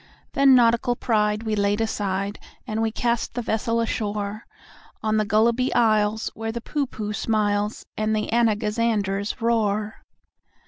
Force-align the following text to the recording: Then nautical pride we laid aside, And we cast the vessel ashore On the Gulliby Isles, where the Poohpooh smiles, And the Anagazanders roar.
Then 0.33 0.55
nautical 0.55 0.95
pride 0.95 1.43
we 1.43 1.55
laid 1.55 1.79
aside, 1.79 2.39
And 2.65 2.81
we 2.81 2.91
cast 2.91 3.35
the 3.35 3.43
vessel 3.43 3.79
ashore 3.79 4.47
On 5.03 5.17
the 5.17 5.25
Gulliby 5.27 5.71
Isles, 5.75 6.31
where 6.33 6.51
the 6.51 6.59
Poohpooh 6.59 7.13
smiles, 7.15 7.85
And 7.95 8.15
the 8.15 8.27
Anagazanders 8.33 9.41
roar. 9.41 10.03